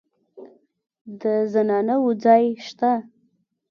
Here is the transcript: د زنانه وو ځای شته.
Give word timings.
د 1.21 1.23
زنانه 1.51 1.95
وو 2.01 2.11
ځای 2.23 2.43
شته. 2.67 2.91